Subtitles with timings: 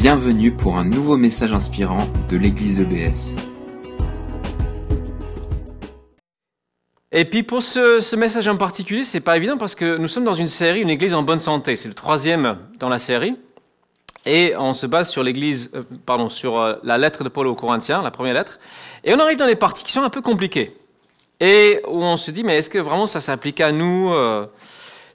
[0.00, 1.98] Bienvenue pour un nouveau message inspirant
[2.30, 3.34] de l'église EBS.
[7.12, 10.32] Et puis pour ce, message en particulier, c'est pas évident parce que nous sommes dans
[10.32, 11.76] une série, une église en bonne santé.
[11.76, 13.36] C'est le troisième dans la série.
[14.24, 17.54] Et on se base sur l'église, euh, pardon, sur euh, la lettre de Paul aux
[17.54, 18.58] Corinthiens, la première lettre.
[19.04, 20.78] Et on arrive dans des parties qui sont un peu compliquées.
[21.40, 24.46] Et où on se dit, mais est-ce que vraiment ça s'applique à nous euh?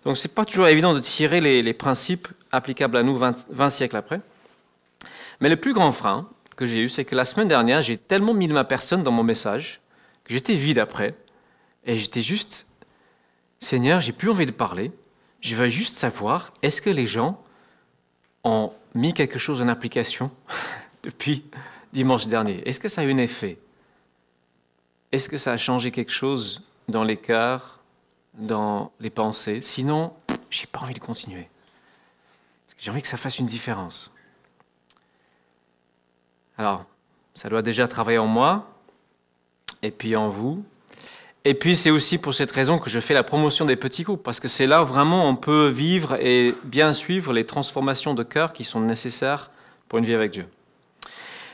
[0.06, 3.70] Donc c'est pas toujours évident de tirer les, les principes applicables à nous 20, 20
[3.70, 4.22] siècles après.
[5.42, 8.34] Mais le plus grand frein que j'ai eu, c'est que la semaine dernière, j'ai tellement
[8.34, 9.82] mis ma personne dans mon message
[10.24, 11.16] que j'étais vide après.
[11.86, 12.68] Et j'étais juste,
[13.60, 14.92] Seigneur, j'ai plus envie de parler.
[15.42, 17.42] Je veux juste savoir, est-ce que les gens
[18.44, 20.32] ont mis quelque chose en application
[21.04, 21.46] depuis
[21.94, 22.68] dimanche dernier?
[22.68, 23.58] Est-ce que ça a eu un effet?
[25.12, 27.80] Est-ce que ça a changé quelque chose dans les cœurs,
[28.34, 29.62] dans les pensées?
[29.62, 30.14] Sinon,
[30.50, 31.50] j'ai pas envie de continuer.
[32.78, 34.12] J'ai envie que ça fasse une différence.
[36.58, 36.86] Alors,
[37.34, 38.68] ça doit déjà travailler en moi,
[39.82, 40.64] et puis en vous.
[41.44, 44.24] Et puis c'est aussi pour cette raison que je fais la promotion des petits groupes,
[44.24, 48.52] parce que c'est là vraiment on peut vivre et bien suivre les transformations de cœur
[48.52, 49.52] qui sont nécessaires
[49.88, 50.48] pour une vie avec Dieu.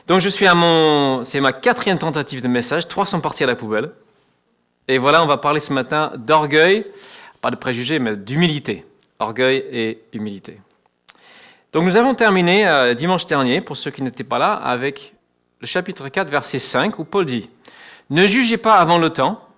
[0.06, 1.22] Donc je suis à mon...
[1.22, 3.90] C'est ma quatrième tentative de message, trois sont partis à la poubelle.
[4.88, 6.86] Et voilà, on va parler ce matin d'orgueil,
[7.40, 8.86] pas de préjugés, mais d'humilité.
[9.18, 10.58] Orgueil et humilité.
[11.72, 15.14] Donc nous avons terminé euh, dimanche dernier, pour ceux qui n'étaient pas là, avec
[15.60, 17.48] le chapitre 4, verset 5, où Paul dit,
[18.10, 19.48] Ne jugez pas avant le temps,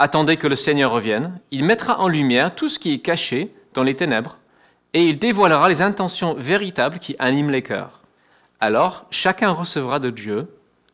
[0.00, 3.84] attendez que le Seigneur revienne, il mettra en lumière tout ce qui est caché dans
[3.84, 4.36] les ténèbres,
[4.94, 8.00] et il dévoilera les intentions véritables qui animent les cœurs.
[8.58, 10.48] Alors chacun recevra de Dieu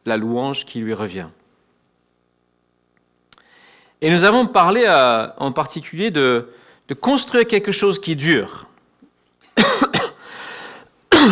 [0.04, 1.28] la louange qui lui revient.
[4.02, 6.50] Et nous avons parlé euh, en particulier de,
[6.88, 8.66] de construire quelque chose qui dure,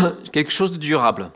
[0.32, 1.30] quelque chose de durable.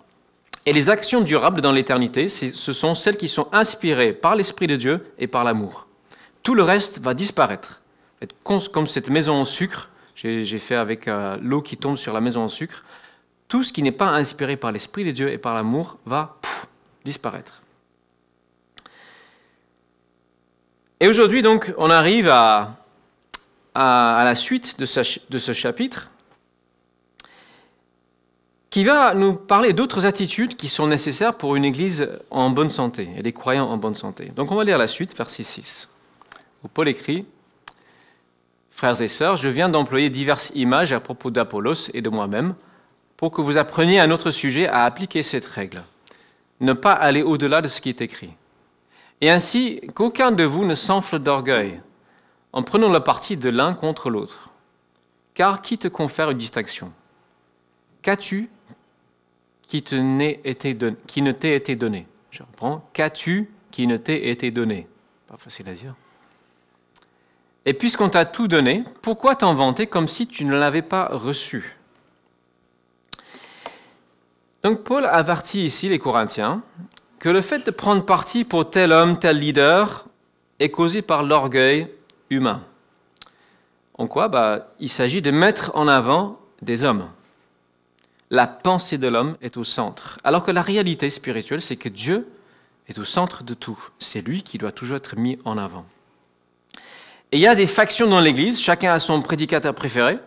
[0.66, 4.76] Et les actions durables dans l'éternité, ce sont celles qui sont inspirées par l'Esprit de
[4.76, 5.86] Dieu et par l'amour.
[6.42, 7.80] Tout le reste va disparaître.
[8.44, 12.42] Comme cette maison en sucre, j'ai fait avec euh, l'eau qui tombe sur la maison
[12.42, 12.84] en sucre,
[13.46, 16.36] tout ce qui n'est pas inspiré par l'Esprit de Dieu et par l'amour va
[17.04, 17.62] disparaître.
[21.00, 22.74] Et aujourd'hui, donc, on arrive à,
[23.74, 26.10] la suite de ce chapitre
[28.70, 33.08] qui va nous parler d'autres attitudes qui sont nécessaires pour une Église en bonne santé
[33.16, 34.26] et des croyants en bonne santé.
[34.36, 35.88] Donc on va lire la suite, verset 6,
[36.64, 37.24] où Paul écrit
[38.70, 42.54] Frères et sœurs, je viens d'employer diverses images à propos d'Apollos et de moi-même
[43.16, 45.82] pour que vous appreniez à notre sujet à appliquer cette règle,
[46.60, 48.30] ne pas aller au-delà de ce qui est écrit.
[49.20, 51.80] Et ainsi qu'aucun de vous ne s'enfle d'orgueil
[52.52, 54.50] en prenant le parti de l'un contre l'autre.
[55.34, 56.92] Car qui te confère une distinction?
[58.02, 58.48] Qu'as-tu
[59.68, 59.82] qui,
[61.22, 62.88] ne t'ait été donné Je reprends.
[62.94, 64.88] Qu'as-tu qui ne t'ait été donné?
[65.28, 65.94] Pas facile à dire.
[67.66, 71.76] Et puisqu'on t'a tout donné, pourquoi t'en vanter comme si tu ne l'avais pas reçu?
[74.62, 76.62] Donc Paul avertit ici les Corinthiens
[77.18, 80.06] que le fait de prendre parti pour tel homme, tel leader,
[80.60, 81.88] est causé par l'orgueil
[82.30, 82.62] humain.
[83.94, 84.28] En quoi?
[84.28, 87.08] Bah, Il s'agit de mettre en avant des hommes
[88.30, 90.18] la pensée de l'homme est au centre.
[90.24, 92.28] Alors que la réalité spirituelle, c'est que Dieu
[92.88, 93.78] est au centre de tout.
[93.98, 95.86] C'est lui qui doit toujours être mis en avant.
[97.32, 100.18] Et il y a des factions dans l'Église, chacun a son prédicateur préféré.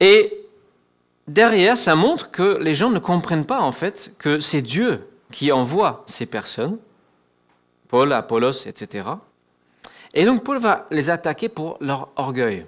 [0.00, 0.34] Et
[1.28, 5.52] derrière, ça montre que les gens ne comprennent pas en fait que c'est Dieu qui
[5.52, 6.78] envoie ces personnes,
[7.88, 9.08] Paul, Apollos, etc.
[10.12, 12.66] Et donc Paul va les attaquer pour leur orgueil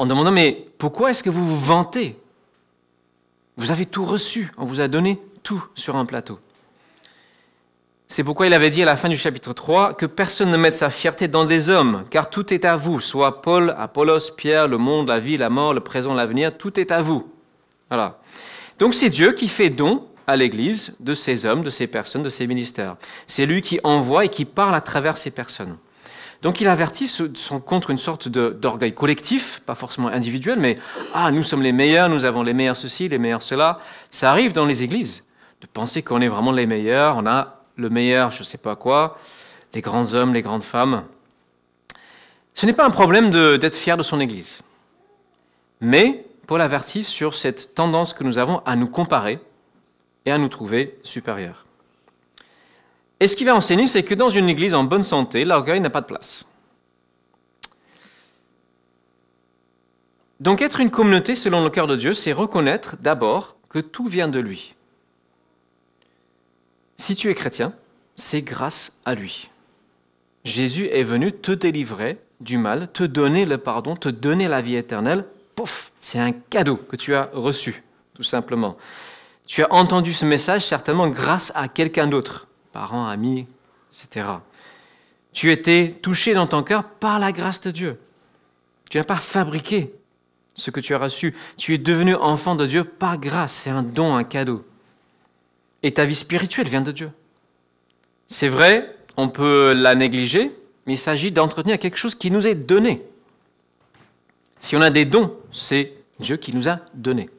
[0.00, 2.18] en demandant, mais pourquoi est-ce que vous vous vantez?
[3.58, 6.38] Vous avez tout reçu, on vous a donné tout sur un plateau.
[8.08, 10.74] C'est pourquoi il avait dit à la fin du chapitre 3 que personne ne mette
[10.74, 14.78] sa fierté dans des hommes, car tout est à vous, soit Paul, Apollos, Pierre, le
[14.78, 17.30] monde, la vie, la mort, le présent, l'avenir, tout est à vous.
[17.90, 18.20] Voilà.
[18.78, 22.30] Donc c'est Dieu qui fait don à l'Église de ces hommes, de ces personnes, de
[22.30, 22.96] ces ministères.
[23.26, 25.76] C'est lui qui envoie et qui parle à travers ces personnes.
[26.42, 27.10] Donc il avertit
[27.66, 30.78] contre une sorte d'orgueil collectif, pas forcément individuel, mais
[31.12, 33.78] ah, nous sommes les meilleurs, nous avons les meilleurs ceci, les meilleurs cela.
[34.10, 35.24] Ça arrive dans les églises
[35.60, 38.74] de penser qu'on est vraiment les meilleurs, on a le meilleur, je ne sais pas
[38.74, 39.18] quoi,
[39.74, 41.04] les grands hommes, les grandes femmes.
[42.54, 44.62] Ce n'est pas un problème d'être fier de son église.
[45.80, 49.40] Mais Paul avertit sur cette tendance que nous avons à nous comparer
[50.24, 51.66] et à nous trouver supérieurs.
[53.20, 55.90] Et ce qu'il va enseigner, c'est que dans une église en bonne santé, l'orgueil n'a
[55.90, 56.46] pas de place.
[60.40, 64.28] Donc être une communauté selon le cœur de Dieu, c'est reconnaître d'abord que tout vient
[64.28, 64.74] de lui.
[66.96, 67.74] Si tu es chrétien,
[68.16, 69.50] c'est grâce à lui.
[70.44, 74.76] Jésus est venu te délivrer du mal, te donner le pardon, te donner la vie
[74.76, 75.26] éternelle.
[75.54, 77.82] Pouf, c'est un cadeau que tu as reçu,
[78.14, 78.78] tout simplement.
[79.46, 83.46] Tu as entendu ce message certainement grâce à quelqu'un d'autre, parents, amis,
[83.90, 84.26] etc.
[85.32, 87.98] Tu étais touché dans ton cœur par la grâce de Dieu.
[88.90, 89.94] Tu n'as pas fabriqué
[90.54, 91.34] ce que tu as reçu.
[91.56, 93.54] Tu es devenu enfant de Dieu par grâce.
[93.54, 94.64] C'est un don, un cadeau.
[95.82, 97.10] Et ta vie spirituelle vient de Dieu.
[98.26, 100.52] C'est vrai, on peut la négliger,
[100.86, 103.02] mais il s'agit d'entretenir quelque chose qui nous est donné.
[104.60, 107.30] Si on a des dons, c'est Dieu qui nous a donnés.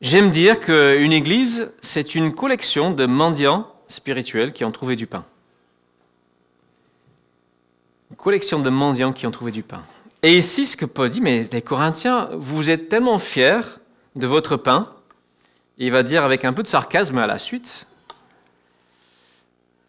[0.00, 5.26] J'aime dire qu'une église, c'est une collection de mendiants spirituels qui ont trouvé du pain.
[8.10, 9.82] Une collection de mendiants qui ont trouvé du pain.
[10.22, 13.60] Et ici, ce que Paul dit, mais les Corinthiens, vous êtes tellement fiers
[14.16, 14.90] de votre pain,
[15.78, 17.86] il va dire avec un peu de sarcasme à la suite,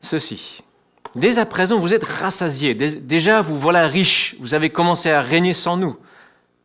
[0.02, 0.62] ceci.
[1.16, 2.74] Dès à présent, vous êtes rassasiés.
[2.74, 4.36] Déjà, vous voilà riches.
[4.40, 5.98] Vous avez commencé à régner sans nous.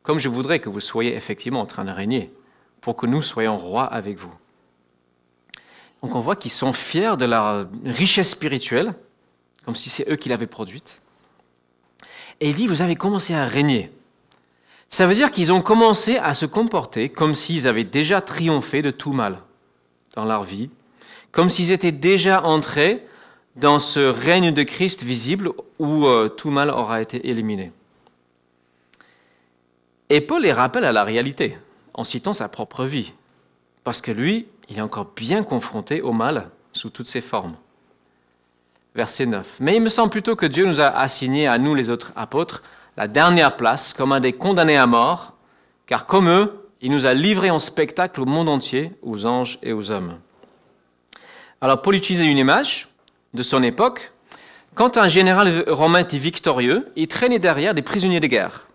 [0.02, 2.30] Comme je voudrais que vous soyez effectivement en train de régner,
[2.80, 4.32] pour que nous soyons rois avec vous.
[6.02, 8.94] Donc on voit qu'ils sont fiers de leur richesse spirituelle,
[9.64, 11.02] comme si c'est eux qui l'avaient produite.
[12.40, 13.90] Et il dit, vous avez commencé à régner.
[14.88, 18.90] Ça veut dire qu'ils ont commencé à se comporter comme s'ils avaient déjà triomphé de
[18.90, 19.40] tout mal
[20.14, 20.70] dans leur vie,
[21.32, 23.04] comme s'ils étaient déjà entrés
[23.56, 27.72] dans ce règne de Christ visible où euh, tout mal aura été éliminé.
[30.08, 31.58] Et Paul les rappelle à la réalité
[31.96, 33.12] en citant sa propre vie,
[33.82, 37.56] parce que lui, il est encore bien confronté au mal sous toutes ses formes
[38.96, 39.58] verset 9.
[39.60, 42.62] Mais il me semble plutôt que Dieu nous a assigné à nous, les autres apôtres,
[42.96, 45.34] la dernière place comme un des condamnés à mort,
[45.86, 49.72] car comme eux, il nous a livrés en spectacle au monde entier, aux anges et
[49.72, 50.18] aux hommes.
[51.60, 52.88] Alors, pour utiliser une image
[53.34, 54.12] de son époque,
[54.74, 58.66] quand un général romain était victorieux, il traînait derrière des prisonniers de guerre.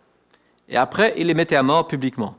[0.70, 2.36] Et après, il les mettait à mort publiquement.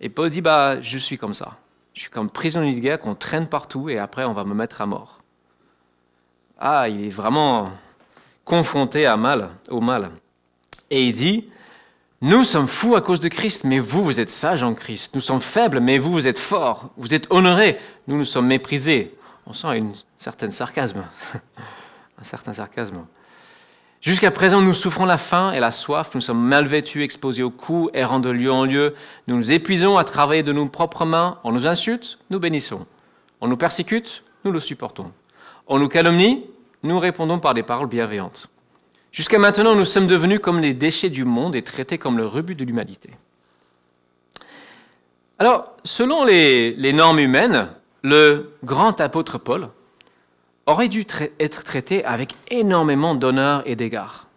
[0.00, 1.56] Et Paul dit, bah, je suis comme ça.
[1.94, 4.80] Je suis comme prisonnier de guerre qu'on traîne partout et après on va me mettre
[4.80, 5.18] à mort.
[6.58, 7.66] Ah, il est vraiment
[8.44, 10.10] confronté à mal, au mal.
[10.90, 11.48] Et il dit,
[12.20, 15.14] nous sommes fous à cause de Christ, mais vous, vous êtes sages en Christ.
[15.14, 16.90] Nous sommes faibles, mais vous, vous êtes forts.
[16.96, 17.78] Vous êtes honorés.
[18.06, 19.14] Nous, nous sommes méprisés.
[19.46, 21.04] On sent une certaine sarcasme.
[22.18, 23.06] un certain sarcasme.
[24.00, 27.50] Jusqu'à présent, nous souffrons la faim et la soif, nous sommes mal vêtus, exposés aux
[27.50, 28.94] coups, errant de lieu en lieu.
[29.26, 31.38] Nous nous épuisons à travailler de nos propres mains.
[31.44, 32.86] On nous insulte, nous bénissons.
[33.42, 35.12] On nous persécute, nous le supportons.
[35.66, 36.46] On nous calomnie,
[36.82, 38.48] nous répondons par des paroles bienveillantes.
[39.12, 42.54] Jusqu'à maintenant, nous sommes devenus comme les déchets du monde et traités comme le rebut
[42.54, 43.10] de l'humanité.
[45.38, 47.68] Alors, selon les, normes humaines,
[48.02, 49.68] le grand apôtre Paul
[50.66, 51.04] aurait dû
[51.38, 54.28] être traité avec énormément d'honneur et d'égard.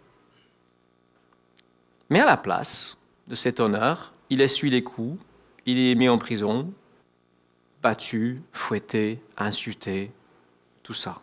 [2.09, 2.97] Mais à la place
[3.27, 5.21] de cet honneur, il essuie les coups,
[5.65, 6.71] il est mis en prison,
[7.81, 10.11] battu, fouetté, insulté,
[10.83, 11.19] tout ça.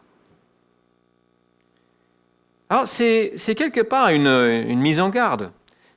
[2.69, 5.51] Alors c'est quelque part une, mise en garde.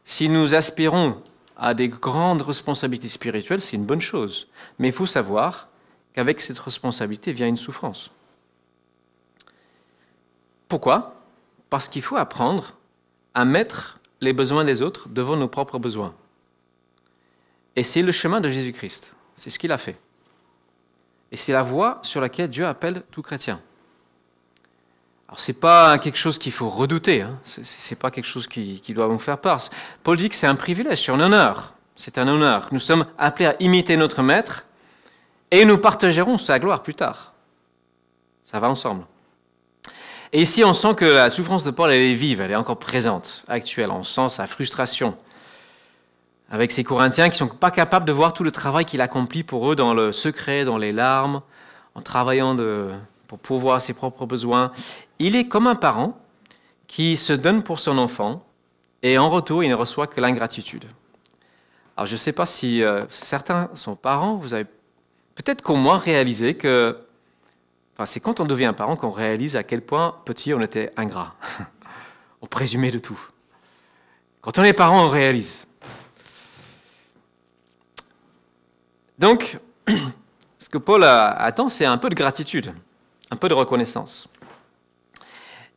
[0.04, 1.22] Si nous aspirons
[1.56, 4.48] à des grandes responsabilités spirituelles, c'est une bonne chose.
[4.80, 5.70] Mais il faut savoir
[6.14, 8.12] qu'avec cette responsabilité vient une souffrance.
[10.74, 11.14] Pourquoi?
[11.70, 12.74] Parce qu'il faut apprendre
[13.36, 16.16] à mettre les besoins des autres devant nos propres besoins.
[17.76, 19.14] Et c'est le chemin de Jésus-Christ.
[19.36, 20.00] C'est ce qu'il a fait.
[21.32, 23.62] Et c'est la voie sur laquelle Dieu appelle tout chrétien.
[25.28, 27.38] Alors c'est pas quelque chose qu'il faut redouter, hein.
[27.44, 29.60] c'est pas quelque chose qui, doit nous faire peur.
[30.02, 32.70] Paul dit que c'est un privilège, c'est un honneur, c'est un honneur.
[32.72, 34.66] Nous sommes appelés à imiter notre maître
[35.52, 37.34] et nous partagerons sa gloire plus tard.
[38.42, 39.06] Ça va ensemble.
[40.36, 42.80] Et ici, on sent que la souffrance de Paul, elle est vive, elle est encore
[42.80, 43.92] présente, actuelle.
[43.92, 45.16] On sent sa frustration
[46.50, 49.44] avec ces Corinthiens qui ne sont pas capables de voir tout le travail qu'il accomplit
[49.44, 51.42] pour eux dans le secret, dans les larmes,
[51.94, 52.90] en travaillant de,
[53.28, 54.72] pour pourvoir ses propres besoins.
[55.20, 56.18] Il est comme un parent
[56.88, 58.44] qui se donne pour son enfant
[59.04, 60.86] et en retour, il ne reçoit que l'ingratitude.
[61.96, 64.66] Alors, je ne sais pas si euh, certains sont parents, vous avez
[65.36, 66.98] peut-être qu'au moins réalisé que
[68.06, 71.36] c'est quand on devient parent qu'on réalise à quel point petit on était ingrat.
[72.42, 73.20] on présumait de tout.
[74.42, 75.68] Quand on est parent, on réalise.
[79.20, 79.58] Donc,
[80.60, 82.74] ce que Paul attend, c'est un peu de gratitude
[83.34, 84.30] un peu de reconnaissance.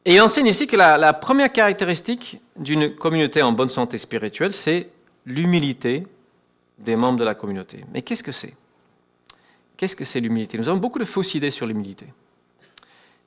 [0.05, 4.89] Et il enseigne ici que la, première caractéristique d'une communauté en bonne santé spirituelle, c'est
[5.25, 6.07] l'humilité
[6.79, 7.85] des membres de la communauté.
[7.93, 8.55] Mais qu'est-ce que c'est?
[9.77, 10.57] Qu'est-ce que c'est l'humilité?
[10.57, 12.07] Nous avons beaucoup de fausses idées sur l'humilité.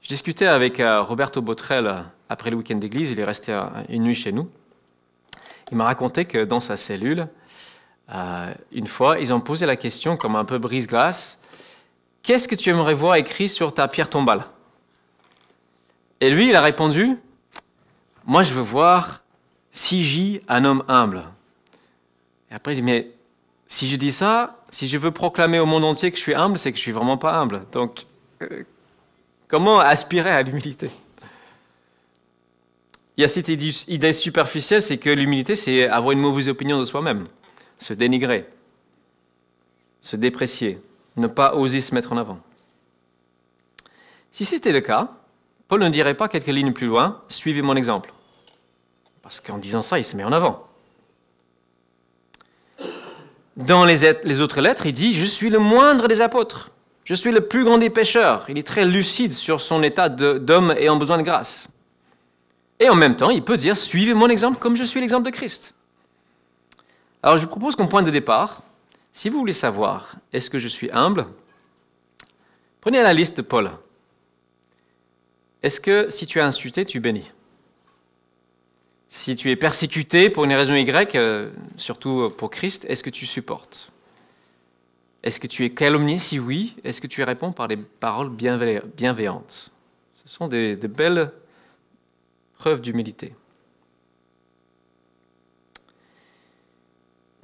[0.01, 3.53] Je discutais avec euh, Roberto Botrel euh, après le week-end d'église, il est resté
[3.89, 4.49] une nuit chez nous.
[5.71, 7.27] Il m'a raconté que dans sa cellule,
[8.11, 11.39] euh, une fois, ils ont posé la question comme un peu brise-glace,
[12.23, 14.45] qu'est-ce que tu aimerais voir écrit sur ta pierre tombale?
[16.21, 17.17] Et lui, il a répondu,
[18.25, 19.21] moi je veux voir
[19.71, 21.23] si j'y un homme humble.
[22.51, 23.11] Et après, je dis, mais
[23.67, 26.57] si je dis ça, si je veux proclamer au monde entier que je suis humble,
[26.57, 27.65] c'est que je suis vraiment pas humble.
[27.71, 28.05] Donc,
[28.41, 28.63] euh,
[29.47, 30.89] comment aspirer à l'humilité?
[33.17, 36.85] Il y a cette idée superficielle, c'est que l'humilité, c'est avoir une mauvaise opinion de
[36.85, 37.27] soi-même,
[37.77, 38.47] se dénigrer,
[39.99, 40.79] se déprécier,
[41.17, 42.39] ne pas oser se mettre en avant.
[44.31, 45.09] Si c'était le cas,
[45.67, 48.13] Paul ne dirait pas quelques lignes plus loin, suivez mon exemple.
[49.21, 50.68] Parce qu'en disant ça, il se met en avant.
[53.57, 56.71] Dans les, autres lettres, il dit, je suis le moindre des apôtres,
[57.03, 58.45] je suis le plus grand des pécheurs.
[58.49, 61.69] Il est très lucide sur son état d'homme ayant besoin de grâce.
[62.79, 65.31] Et en même temps, il peut dire, suivez mon exemple comme je suis l'exemple de
[65.31, 65.73] Christ.
[67.21, 68.61] Alors je vous propose qu'en point de départ,
[69.11, 71.25] si vous voulez savoir, est-ce que je suis humble?
[72.79, 73.71] Prenez la liste de Paul.
[75.61, 77.29] Est-ce que si tu es insulté, tu bénis
[79.09, 83.25] si tu es persécuté pour une raison Y, euh, surtout pour Christ, est-ce que tu
[83.25, 83.91] supportes?
[85.23, 86.19] Est-ce que tu es calomnié?
[86.19, 89.71] Si oui, est-ce que tu réponds par des paroles bienveillantes?
[90.13, 91.31] Ce sont des, belles
[92.57, 93.33] preuves d'humilité.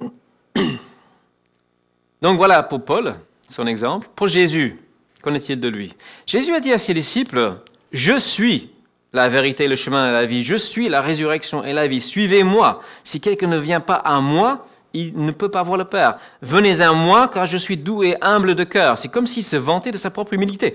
[2.22, 3.16] Donc voilà pour Paul,
[3.48, 4.08] son exemple.
[4.14, 4.78] Pour Jésus,
[5.20, 5.96] qu'en est-il de lui?
[6.26, 7.56] Jésus a dit à ses disciples,
[7.92, 8.70] Je suis
[9.12, 10.42] la vérité, le chemin et la vie.
[10.42, 12.00] Je suis la résurrection et la vie.
[12.00, 12.82] Suivez-moi.
[13.04, 16.18] Si quelqu'un ne vient pas à moi, il ne peut pas voir le Père.
[16.42, 18.98] Venez à moi, car je suis doux et humble de cœur.
[18.98, 20.66] C'est comme s'il se vantait de sa propre humilité.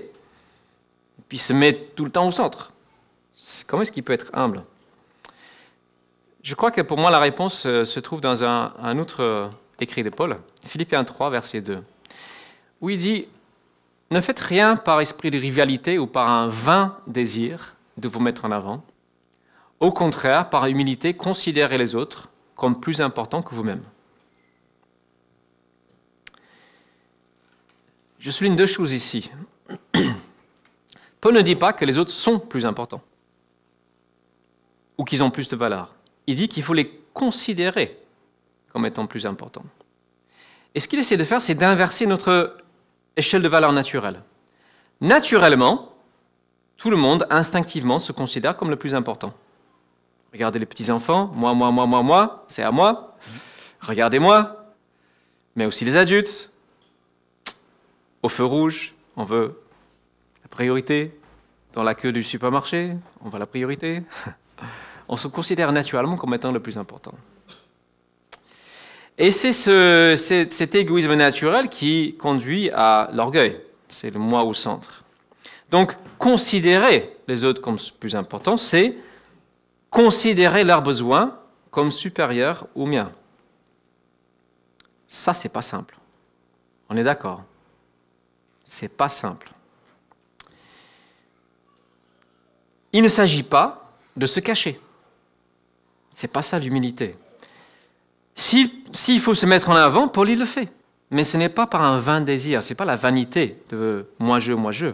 [1.18, 2.72] Et puis se met tout le temps au centre.
[3.66, 4.62] Comment est-ce qu'il peut être humble?
[6.42, 9.48] Je crois que pour moi, la réponse euh, se trouve dans un, un autre euh,
[9.80, 11.82] écrit de Paul, Philippiens 3, verset 2,
[12.80, 13.26] où il dit
[14.10, 18.44] Ne faites rien par esprit de rivalité ou par un vain désir de vous mettre
[18.44, 18.84] en avant.
[19.80, 23.82] Au contraire, par humilité, considérez les autres comme plus importants que vous-même.
[28.18, 29.30] Je souligne deux choses ici.
[31.20, 33.02] Paul ne dit pas que les autres sont plus importants
[34.96, 35.94] ou qu'ils ont plus de valeur.
[36.28, 37.98] Il dit qu'il faut les considérer
[38.72, 39.64] comme étant plus importants.
[40.74, 42.56] Et ce qu'il essaie de faire, c'est d'inverser notre
[43.16, 44.22] échelle de valeur naturelle.
[45.00, 45.91] Naturellement,
[46.82, 49.32] tout le monde instinctivement se considère comme le plus important.
[50.32, 53.16] Regardez les petits-enfants, moi, moi, moi, moi, moi, c'est à moi.
[53.80, 54.66] Regardez-moi,
[55.54, 56.50] mais aussi les adultes.
[58.24, 59.62] Au feu rouge, on veut
[60.42, 61.16] la priorité.
[61.72, 64.02] Dans la queue du supermarché, on veut la priorité.
[65.08, 67.14] On se considère naturellement comme étant le plus important.
[69.18, 73.60] Et c'est ce, cet égoïsme naturel qui conduit à l'orgueil.
[73.88, 75.01] C'est le moi au centre.
[75.72, 78.94] Donc, considérer les autres comme plus importants, c'est
[79.90, 81.38] considérer leurs besoins
[81.70, 83.10] comme supérieurs aux miens.
[85.08, 85.96] Ça, c'est pas simple.
[86.90, 87.42] On est d'accord
[88.64, 89.50] C'est pas simple.
[92.92, 94.78] Il ne s'agit pas de se cacher.
[96.10, 97.16] C'est pas ça l'humilité.
[98.34, 100.70] S'il faut se mettre en avant, Paul il le fait.
[101.10, 104.52] Mais ce n'est pas par un vain désir, ce n'est pas la vanité de moi-je,
[104.52, 104.88] moi-je.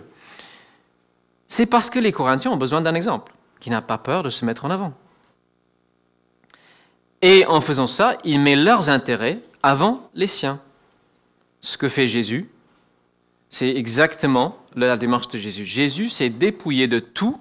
[1.49, 4.45] C'est parce que les Corinthiens ont besoin d'un exemple, qui n'a pas peur de se
[4.45, 4.93] mettre en avant.
[7.23, 10.61] Et en faisant ça, il met leurs intérêts avant les siens.
[11.61, 12.49] Ce que fait Jésus,
[13.49, 15.65] c'est exactement la démarche de Jésus.
[15.65, 17.41] Jésus s'est dépouillé de tout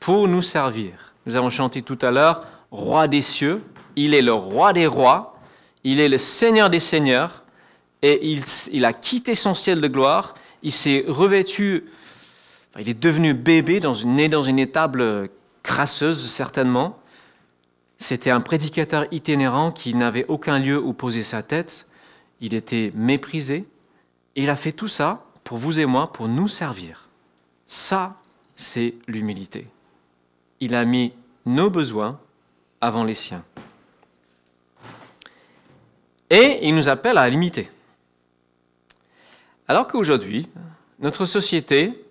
[0.00, 1.12] pour nous servir.
[1.26, 3.62] Nous avons chanté tout à l'heure, Roi des cieux,
[3.94, 5.38] il est le roi des rois,
[5.84, 7.44] il est le Seigneur des seigneurs,
[8.02, 8.42] et il,
[8.72, 11.84] il a quitté son ciel de gloire, il s'est revêtu
[12.78, 15.30] il est devenu bébé, dans une, né dans une étable
[15.62, 16.98] crasseuse certainement.
[17.98, 21.86] C'était un prédicateur itinérant qui n'avait aucun lieu où poser sa tête.
[22.40, 23.66] Il était méprisé.
[24.34, 27.08] Et il a fait tout ça pour vous et moi, pour nous servir.
[27.64, 28.16] Ça,
[28.54, 29.66] c'est l'humilité.
[30.60, 31.12] Il a mis
[31.46, 32.20] nos besoins
[32.80, 33.44] avant les siens.
[36.28, 37.70] Et il nous appelle à limiter.
[39.68, 40.48] Alors qu'aujourd'hui,
[40.98, 42.05] notre société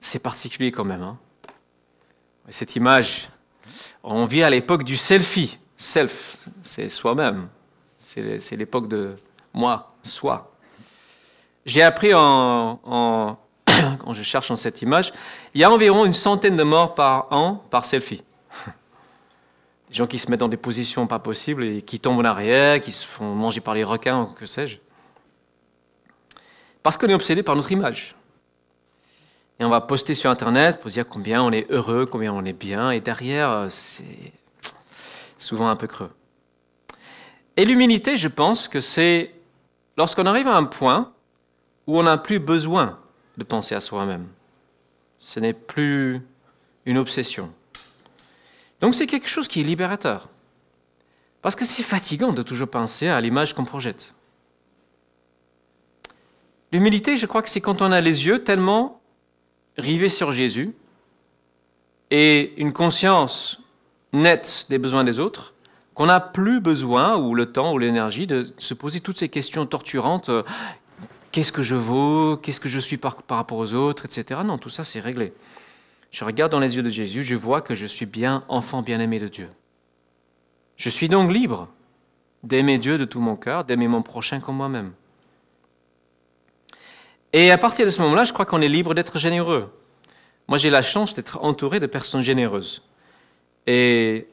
[0.00, 1.02] c'est particulier quand même.
[1.02, 1.18] Hein.
[2.48, 3.28] Cette image,
[4.02, 5.58] on vit à l'époque du selfie.
[5.76, 7.48] Self, c'est soi-même.
[7.96, 9.16] C'est l'époque de
[9.52, 10.52] moi, soi.
[11.66, 12.80] J'ai appris en,
[13.66, 15.12] quand je cherche cette image,
[15.54, 18.22] il y a environ une centaine de morts par an par selfie.
[19.90, 22.80] Des gens qui se mettent dans des positions pas possibles et qui tombent en arrière,
[22.80, 24.78] qui se font manger par les requins, que sais-je.
[26.82, 28.14] Parce qu'on est obsédé par notre image.
[29.60, 32.54] Et on va poster sur Internet pour dire combien on est heureux, combien on est
[32.54, 34.32] bien, et derrière, c'est
[35.36, 36.10] souvent un peu creux.
[37.58, 39.34] Et l'humilité, je pense que c'est
[39.98, 41.12] lorsqu'on arrive à un point
[41.86, 42.98] où on n'a plus besoin
[43.36, 44.28] de penser à soi-même.
[45.18, 46.22] Ce n'est plus
[46.86, 47.52] une obsession.
[48.80, 50.30] Donc c'est quelque chose qui est libérateur.
[51.42, 54.14] Parce que c'est fatigant de toujours penser à l'image qu'on projette.
[56.72, 58.99] L'humilité, je crois que c'est quand on a les yeux tellement
[59.80, 60.72] rivés sur Jésus
[62.10, 63.62] et une conscience
[64.12, 65.54] nette des besoins des autres
[65.94, 69.66] qu'on n'a plus besoin, ou le temps, ou l'énergie, de se poser toutes ces questions
[69.66, 70.30] torturantes.
[70.30, 70.42] Euh,
[71.30, 74.40] qu'est-ce que je vaux Qu'est-ce que je suis par, par rapport aux autres Etc.
[74.44, 75.34] Non, tout ça, c'est réglé.
[76.10, 79.20] Je regarde dans les yeux de Jésus, je vois que je suis bien enfant bien-aimé
[79.20, 79.48] de Dieu.
[80.76, 81.68] Je suis donc libre
[82.42, 84.92] d'aimer Dieu de tout mon cœur, d'aimer mon prochain comme moi-même.
[87.32, 89.70] Et à partir de ce moment-là, je crois qu'on est libre d'être généreux.
[90.48, 92.82] Moi, j'ai la chance d'être entouré de personnes généreuses.
[93.66, 94.26] Et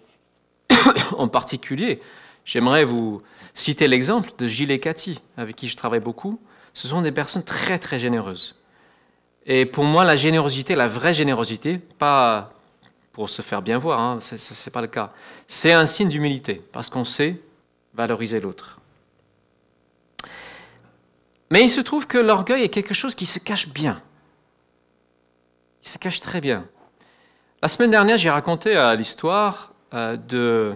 [1.17, 2.01] en particulier,
[2.43, 3.21] j'aimerais vous
[3.53, 6.39] citer l'exemple de Gilles et Cathy, avec qui je travaille beaucoup.
[6.73, 8.55] Ce sont des personnes très, très généreuses.
[9.45, 12.53] Et pour moi, la générosité, la vraie générosité, pas
[13.13, 15.11] pour se faire bien voir, hein, ce n'est pas le cas,
[15.47, 17.41] c'est un signe d'humilité, parce qu'on sait
[17.93, 18.76] valoriser l'autre.
[21.49, 24.01] Mais il se trouve que l'orgueil est quelque chose qui se cache bien.
[25.83, 26.67] Il se cache très bien.
[27.61, 30.75] La semaine dernière, j'ai raconté l'histoire euh, de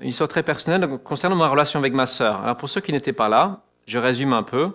[0.00, 2.42] une histoire très personnelle concernant ma relation avec ma sœur.
[2.42, 4.72] Alors pour ceux qui n'étaient pas là, je résume un peu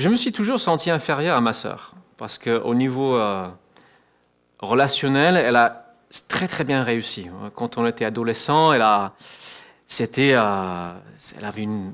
[0.00, 3.48] je me suis toujours senti inférieur à ma sœur, parce qu'au niveau euh,
[4.58, 5.94] relationnel, elle a
[6.28, 7.28] très très bien réussi.
[7.54, 9.12] Quand on était adolescent, elle a,
[9.86, 10.92] c'était, euh,
[11.36, 11.92] elle avait une,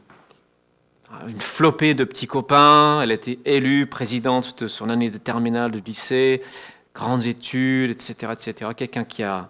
[1.28, 3.00] une flopée de petits copains.
[3.02, 6.42] Elle était élue présidente de son année de terminale de lycée,
[6.94, 8.70] grandes études, etc., etc.
[8.76, 9.48] Quelqu'un qui a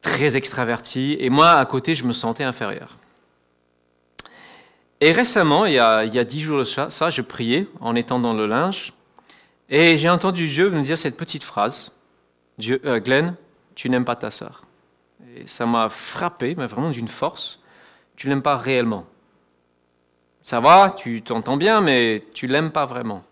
[0.00, 1.16] très extraverti.
[1.20, 2.96] Et moi, à côté, je me sentais inférieur.
[5.00, 8.34] Et récemment, il y a, dix jours de ça, ça, je priais en étant dans
[8.34, 8.92] le linge,
[9.70, 11.92] et j'ai entendu Dieu me dire cette petite phrase
[12.58, 13.34] Dieu, euh, Glenn,
[13.74, 14.64] tu n'aimes pas ta sœur.
[15.36, 17.60] Et ça m'a frappé, mais vraiment d'une force.
[18.16, 19.06] Tu l'aimes pas réellement.
[20.42, 23.24] Ça va, tu t'entends bien, mais tu l'aimes pas vraiment.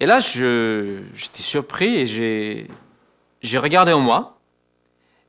[0.00, 2.68] Et là, j'étais surpris et
[3.40, 4.38] j'ai regardé en moi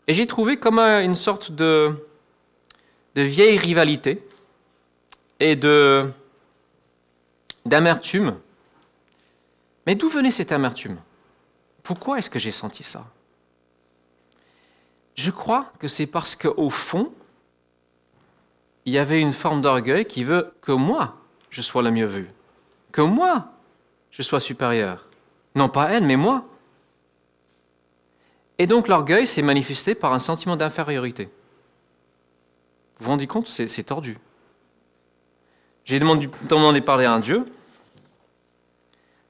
[0.07, 1.95] et j'ai trouvé comme une sorte de,
[3.15, 4.27] de vieille rivalité
[5.39, 6.11] et de
[7.65, 8.37] d'amertume.
[9.87, 10.99] Mais d'où venait cette amertume?
[11.83, 13.05] Pourquoi est-ce que j'ai senti ça?
[15.15, 17.11] Je crois que c'est parce qu'au fond,
[18.85, 21.15] il y avait une forme d'orgueil qui veut que moi,
[21.49, 22.27] je sois le mieux vu,
[22.91, 23.49] que moi,
[24.11, 25.05] je sois supérieur.
[25.55, 26.43] Non pas elle, mais moi.
[28.57, 31.29] Et donc l'orgueil s'est manifesté par un sentiment d'infériorité.
[32.99, 34.17] Vous vous rendez compte, c'est tordu.
[35.83, 37.45] J'ai demandé, demandé parler à un Dieu.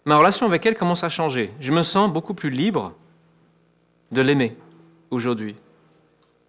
[0.06, 1.52] Ma relation avec elle commence à changer.
[1.60, 2.94] Je me sens beaucoup plus libre
[4.12, 4.56] de l'aimer
[5.10, 5.56] aujourd'hui.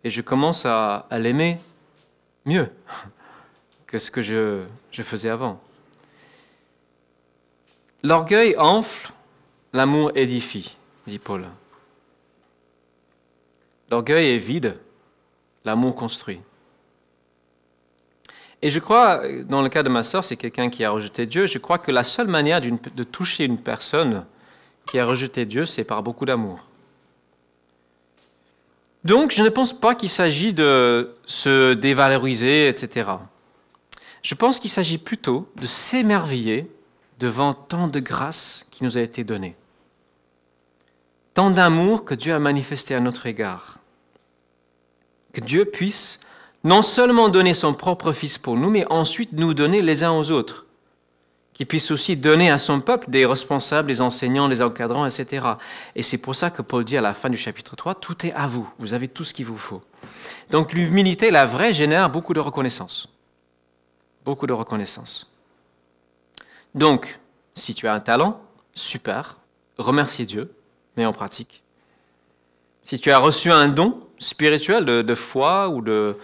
[0.05, 1.59] Et je commence à, l'aimer
[2.47, 2.71] mieux
[3.87, 4.65] que ce que je,
[5.03, 5.61] faisais avant.
[8.03, 9.13] L'orgueil enfle,
[9.73, 11.45] l'amour édifie, dit Paul.
[13.91, 14.77] L'orgueil est vide,
[15.65, 16.41] l'amour construit.
[18.63, 21.47] Et je crois, dans le cas de ma sœur, c'est quelqu'un qui a rejeté Dieu.
[21.47, 24.25] Je crois que la seule manière de toucher une personne
[24.87, 26.65] qui a rejeté Dieu, c'est par beaucoup d'amour.
[29.07, 33.09] Donc, je ne pense pas qu'il s'agit de se dévaloriser, etc.
[34.23, 36.69] Je pense qu'il s'agit plutôt de s'émerveiller
[37.21, 39.55] devant tant de grâce qui nous a été donnée.
[41.35, 43.79] Tant d'amour que Dieu a manifesté à notre égard.
[45.33, 46.19] Que Dieu puisse
[46.65, 50.33] non seulement donner son propre Fils pour nous, mais ensuite nous donner les uns aux
[50.33, 50.66] autres.
[51.57, 55.55] Qu'il puisse aussi donner à son peuple des responsables, des enseignants, des encadrants, etc.
[55.95, 58.33] Et c'est pour ça que Paul dit à la fin du chapitre 3, tout est
[58.35, 59.81] à vous, vous avez tout ce qu'il vous faut.
[60.51, 63.09] Donc l'humilité, la vraie, génère beaucoup de reconnaissance.
[64.23, 65.33] Beaucoup de reconnaissance.
[66.75, 67.21] Donc,
[67.55, 68.39] si tu as un talent,
[68.75, 69.39] super,
[69.79, 70.53] remercie Dieu,
[70.99, 71.63] mais en pratique.
[72.83, 76.19] Si tu as reçu un don spirituel de, de foi ou de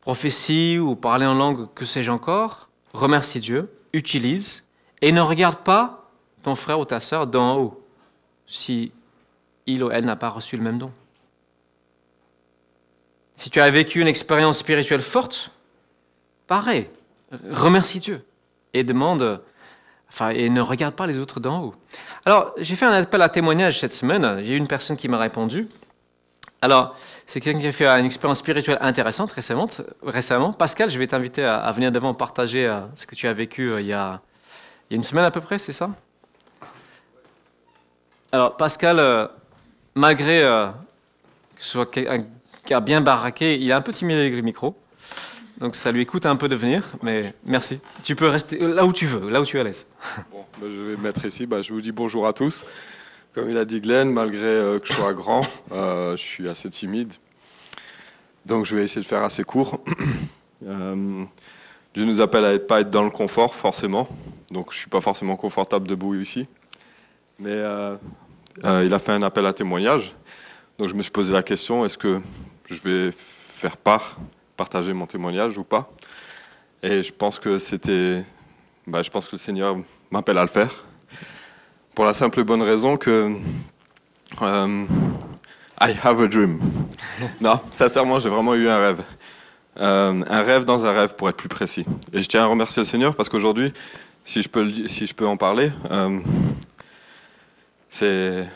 [0.00, 4.66] prophétie ou parler en langue, que sais-je encore, remercie Dieu, utilise
[5.02, 6.10] et ne regarde pas
[6.42, 7.86] ton frère ou ta sœur d'en haut
[8.46, 8.92] si
[9.66, 10.92] il ou elle n'a pas reçu le même don.
[13.34, 15.50] Si tu as vécu une expérience spirituelle forte,
[16.46, 16.90] pareil,
[17.50, 18.24] remercie Dieu
[18.74, 19.40] et demande,
[20.10, 21.74] enfin, et ne regarde pas les autres d'en haut.
[22.26, 24.42] Alors, j'ai fait un appel à témoignage cette semaine.
[24.44, 25.68] J'ai eu une personne qui m'a répondu.
[26.62, 26.94] Alors,
[27.26, 29.68] c'est quelqu'un qui a fait une expérience spirituelle intéressante récemment.
[30.02, 30.52] récemment.
[30.52, 33.80] Pascal, je vais t'inviter à, venir devant partager euh, ce que tu as vécu euh,
[33.80, 34.20] il, y a,
[34.90, 35.90] une semaine à peu près, c'est ça?
[38.30, 39.26] Alors, Pascal, euh,
[39.94, 40.40] malgré
[41.56, 42.26] que ce soit quelqu'un
[42.66, 44.76] qui a bien baraqué, il est un peu timide avec le micro.
[45.58, 47.80] Donc ça lui coûte un peu de venir, mais merci.
[48.02, 49.86] Tu peux rester là où tu veux, là où tu es à l'aise.
[50.32, 51.44] Bon, bah, je vais me mettre ici.
[51.44, 52.64] Bah, je vous dis bonjour à tous.
[53.32, 56.68] Comme il a dit Glenn, malgré euh, que je sois grand, euh, je suis assez
[56.68, 57.12] timide.
[58.44, 59.84] Donc je vais essayer de faire assez court.
[60.66, 61.24] euh,
[61.94, 64.08] Dieu nous appelle à ne pas être dans le confort, forcément.
[64.50, 66.48] Donc je ne suis pas forcément confortable debout ici.
[67.38, 67.54] Mais
[68.64, 70.12] il a fait un appel à témoignage.
[70.76, 72.20] Donc je me suis posé la question, est-ce que
[72.66, 74.18] je vais faire part,
[74.56, 75.88] partager mon témoignage ou pas?
[76.82, 78.24] Et je pense que c'était...
[78.88, 79.76] Bah, je pense que le Seigneur
[80.10, 80.84] m'appelle à le faire.
[82.00, 83.36] Pour la simple et bonne raison que
[84.40, 84.86] euh,
[85.82, 86.58] I have a dream.
[87.42, 89.02] non, sincèrement, j'ai vraiment eu un rêve.
[89.78, 91.84] Euh, un rêve dans un rêve, pour être plus précis.
[92.14, 93.74] Et je tiens à remercier le Seigneur parce qu'aujourd'hui,
[94.24, 96.20] si je peux, si je peux en parler, euh,
[97.90, 98.48] c'est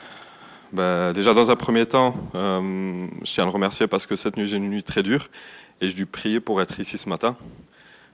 [0.72, 4.46] bah, déjà dans un premier temps, je tiens à le remercier parce que cette nuit
[4.46, 5.28] j'ai une nuit très dure
[5.83, 7.37] et je dû prier pour être ici ce matin,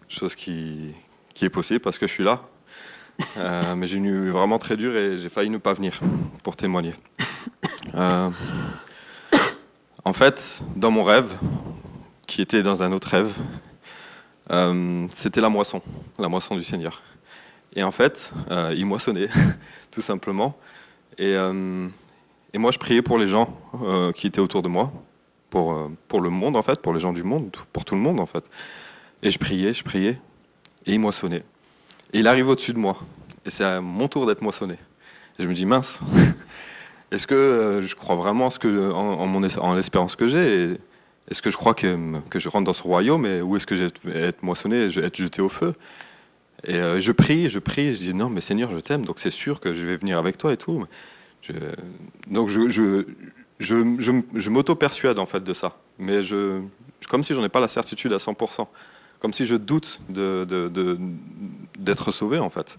[0.09, 0.91] chose qui,
[1.35, 2.50] qui est possible parce que je suis là.
[3.37, 6.01] Euh, mais j'ai nuit vraiment très dure et j'ai failli ne pas venir
[6.43, 6.95] pour témoigner.
[7.95, 8.31] Euh,
[10.05, 11.35] en fait, dans mon rêve,
[12.27, 13.33] qui était dans un autre rêve,
[14.51, 15.83] euh, c'était la moisson,
[16.19, 17.03] la moisson du Seigneur.
[17.75, 18.33] Et en fait,
[18.77, 19.29] il moissonnait,
[19.91, 20.57] tout simplement.
[21.19, 23.57] Et, et, moi, je priais pour les gens
[24.15, 24.93] qui étaient autour de moi,
[25.51, 28.21] pour, pour le monde, en fait, pour les gens du monde, pour tout le monde,
[28.21, 28.49] en fait.
[29.23, 30.19] Et je priais, je priais,
[30.87, 31.45] et il moissonnait.
[32.13, 32.99] Et il arrive au-dessus de moi.
[33.47, 34.75] Et c'est à mon tour d'être moissonné.
[35.39, 36.01] Et je me dis, mince,
[37.11, 40.77] est-ce que euh, je crois vraiment en, l'espérance que j'ai
[41.31, 43.85] Est-ce que je crois que, je rentre dans ce royaume et où est-ce que je
[44.05, 45.75] vais être moissonné et être jeté au feu?
[46.65, 49.31] Et euh, je prie, je prie, je dis, non, mais Seigneur, je t'aime, donc c'est
[49.31, 50.85] sûr que je vais venir avec toi et tout.
[52.27, 52.69] Donc je,
[53.59, 55.79] je, m'auto-persuade en fait de ça.
[55.99, 56.21] Mais
[57.09, 58.67] comme si j'en ai pas la certitude à 100%
[59.21, 60.01] comme si je doute
[61.79, 62.79] d'être sauvé en fait.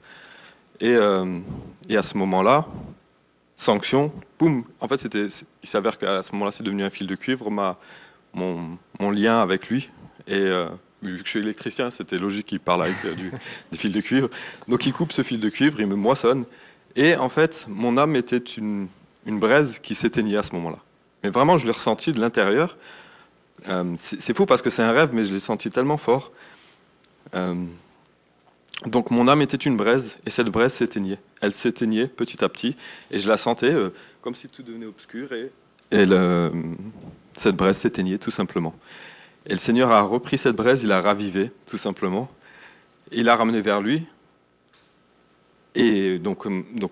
[0.80, 1.40] Et, euh,
[1.90, 2.66] à ce moment-là,
[3.56, 5.28] sanction, boum, en fait c'était,
[5.64, 7.50] il s'avère qu'à ce moment-là c'est devenu un fil de cuivre,
[8.34, 9.90] mon lien avec lui.
[10.28, 10.68] Et euh,
[11.02, 13.32] vu que je suis électricien, c'était logique qu'il parle avec euh, du,
[13.72, 14.30] des fils de cuivre.
[14.68, 16.46] Donc il coupe ce fil de cuivre, il me moissonne.
[16.96, 18.88] Et en fait, mon âme était une,
[19.26, 20.80] une braise qui s'éteignait à ce moment-là.
[21.24, 22.78] Mais vraiment, je l'ai ressenti de l'intérieur.
[23.68, 26.32] Euh, c'est fou parce que c'est un rêve, mais je l'ai senti tellement fort.
[27.34, 27.56] Euh,
[28.86, 31.20] donc mon âme était une braise, et cette braise s'éteignait.
[31.42, 32.76] Elle s'éteignait petit à petit,
[33.12, 35.52] et je la sentais euh, comme si tout devenait obscur, et,
[37.34, 38.74] cette braise s'éteignait tout simplement.
[39.46, 42.30] Et le Seigneur a repris cette braise, il l'a ravivé tout simplement,
[43.12, 44.06] il l'a ramené vers lui,
[45.76, 46.46] et donc,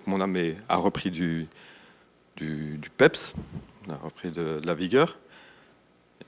[0.06, 1.46] mon âme a repris du,
[2.36, 3.34] du, peps,
[3.90, 5.18] a repris de la vigueur.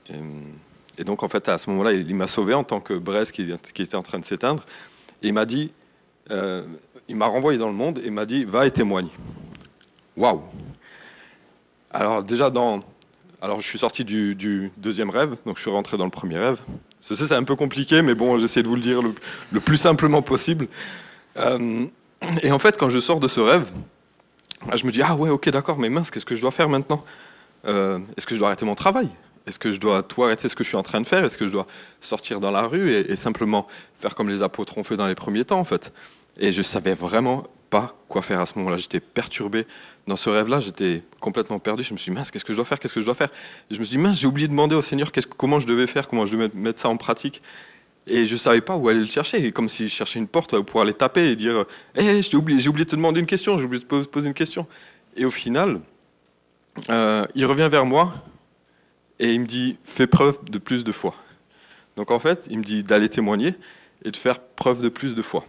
[0.09, 3.51] Et, donc, en fait, à ce moment-là, il, m'a sauvé en tant que braise qui,
[3.51, 4.63] était en train de s'éteindre.
[5.21, 5.71] Et il m'a dit,
[6.31, 6.65] euh,
[7.07, 9.09] il m'a renvoyé dans le monde et m'a dit, va et témoigne.
[10.15, 10.41] Waouh
[11.91, 12.79] Alors, déjà, dans.
[13.41, 16.61] Alors, je suis sorti du, deuxième rêve, donc je suis rentré dans le premier rêve.
[17.01, 20.21] Ceci, c'est un peu compliqué, mais bon, j'essaie de vous le dire le, plus simplement
[20.21, 20.67] possible.
[21.35, 21.85] Euh,
[22.41, 23.69] et en fait, quand je sors de ce rêve,
[24.73, 27.03] je me dis, ah ouais, ok, d'accord, mais mince, qu'est-ce que je dois faire maintenant?
[27.65, 29.09] Euh, Est-ce que je dois arrêter mon travail?
[29.45, 31.25] Est-ce que je dois tout arrêter ce que je suis en train de faire?
[31.25, 31.67] Est-ce que je dois
[31.99, 35.43] sortir dans la rue et, simplement faire comme les apôtres ont fait dans les premiers
[35.43, 35.93] temps, en fait?
[36.37, 38.77] Et je savais vraiment pas quoi faire à ce moment-là.
[38.77, 39.67] J'étais perturbé
[40.07, 40.59] dans ce rêve-là.
[40.59, 41.83] J'étais complètement perdu.
[41.83, 42.79] Je me suis dit, mince, qu'est-ce que je dois faire?
[42.79, 43.29] Qu'est-ce que je dois faire?
[43.69, 46.07] Je me suis dit, mince, j'ai oublié de demander au Seigneur comment je devais faire,
[46.07, 47.41] comment je devais mettre ça en pratique.
[48.07, 49.51] Et je savais pas où aller le chercher.
[49.51, 52.69] comme si je cherchais une porte pour aller taper et dire, hé, j'ai oublié, j'ai
[52.69, 54.67] oublié de te demander une question, j'ai oublié de te poser une question.
[55.15, 55.79] Et au final,
[56.89, 58.13] euh, il revient vers moi
[59.23, 61.15] et il me dit fais preuve de plus de foi.
[61.95, 63.55] Donc en fait, il me dit d'aller témoigner
[64.03, 65.45] et de faire preuve de plus de foi.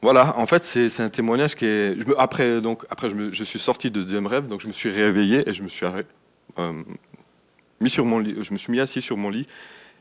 [0.00, 1.98] Voilà, en fait, c'est un témoignage qui est.
[2.16, 4.88] après, donc, après je, me, je, suis sorti de deuxième rêve, donc je me suis
[4.88, 5.84] réveillé et je me suis
[6.58, 6.82] euh,
[7.78, 9.46] mis sur mon lit, je me suis mis assis sur mon lit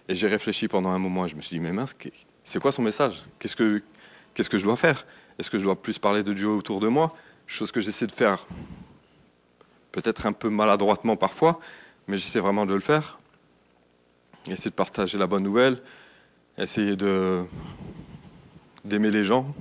[0.07, 1.25] et j'ai réfléchi pendant un moment.
[1.25, 1.93] Et je me suis dit, mais mince,
[2.45, 3.21] c'est quoi son message?
[3.39, 3.81] Que
[4.33, 5.05] qu'est-ce que je dois faire?
[5.37, 7.13] Est-ce que je dois plus parler de Dieu autour de moi?
[7.47, 8.47] Chose que j'essaie de faire,
[9.91, 11.59] peut-être un peu maladroitement parfois,
[12.09, 13.19] mais j'essaie vraiment de le faire.
[14.47, 15.79] Essayer de partager la bonne nouvelle,
[16.57, 16.95] essayer
[18.83, 19.53] d'aimer les gens.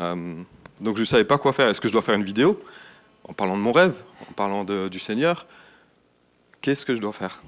[0.00, 0.42] Euh,
[0.80, 1.68] donc je ne savais pas quoi faire.
[1.68, 2.60] Est-ce que je dois faire une vidéo?
[3.24, 3.94] En parlant de mon rêve,
[4.28, 5.46] en parlant du Seigneur
[6.62, 7.42] Qu'est-ce que je dois faire?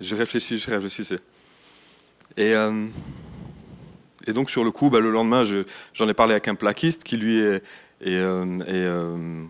[0.00, 1.18] Je réfléchis, je réfléchissais.
[2.36, 2.86] Et, euh,
[4.26, 5.42] et donc sur le coup, bah, le lendemain,
[5.94, 7.62] j'en ai parlé avec un plaquiste qui lui est,
[8.06, 9.46] euh,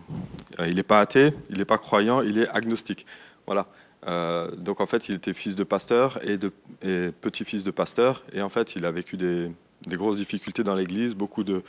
[0.65, 3.05] il n'est pas athée, il n'est pas croyant, il est agnostique.
[3.45, 3.67] Voilà.
[4.57, 6.37] donc en fait, il était fils de pasteur et,
[7.11, 9.51] petit-fils de pasteur, et en fait, il a vécu des,
[9.87, 11.63] grosses difficultés dans l'Église, beaucoup de,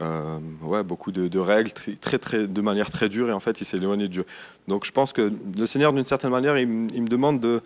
[0.00, 3.64] euh, ouais, beaucoup de, règles, très, très, de manière très dure, et en fait, il
[3.64, 4.26] s'est éloigné de Dieu.
[4.68, 7.60] Donc, je pense que le Seigneur, d'une certaine manière, il, me demande de,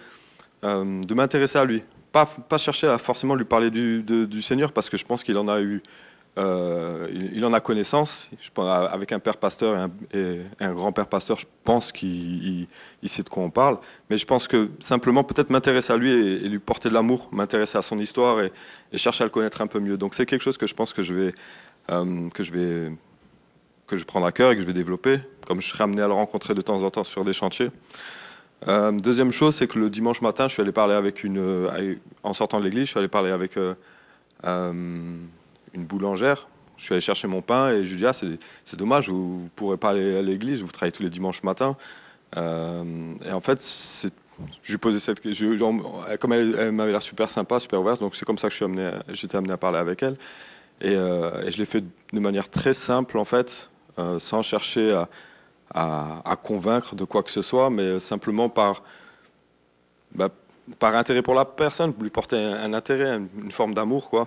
[0.65, 1.83] euh, de m'intéresser à lui.
[2.13, 5.49] Pas, pas chercher à forcément lui parler du Seigneur, parce que je pense qu'il en
[5.49, 5.83] a eu
[6.39, 8.31] euh, il, en a connaissance.
[8.57, 12.69] Avec un père pasteur et un, grand-père pasteur, je pense qu'il
[13.05, 13.79] sait de quoi on parle.
[14.09, 17.79] Mais je pense que simplement, peut-être m'intéresser à lui et, lui porter de l'amour, m'intéresser
[17.79, 18.53] à son histoire et,
[18.95, 19.97] chercher à le connaître un peu mieux.
[19.97, 21.35] Donc c'est quelque chose que je pense que je vais,
[21.91, 22.93] euh, que je vais,
[23.87, 26.07] que je prendre à cœur et que je vais développer, comme je serai amené à
[26.07, 27.71] le rencontrer de temps en temps sur des chantiers.
[28.69, 31.69] Euh, deuxième chose, c'est que le dimanche matin, je suis allé parler avec une,
[32.23, 33.57] en sortant de l'église, je suis allé parler avec
[35.75, 36.49] une boulangère.
[36.77, 39.49] Je suis allé chercher mon pain et je lui dis ah, c'est dommage, vous ne
[39.51, 41.77] pourrez pas aller à l'église, vous travaillez tous les dimanches matin.
[42.37, 43.61] Euh, et en fait,
[44.63, 45.55] je lui posais cette question.
[46.19, 48.55] Comme elle, m'avait l'air super sympa, super ouverte, donc c'est comme ça que
[49.13, 50.17] j'étais amené, à parler avec elle.
[50.83, 55.05] Euh, et, je l'ai fait de manière très simple, en fait, euh, sans chercher
[55.75, 58.83] à, convaincre de quoi que ce soit, mais simplement par,
[60.15, 60.31] bah,
[60.79, 64.27] par intérêt pour la personne, lui porter un, intérêt, une forme d'amour, quoi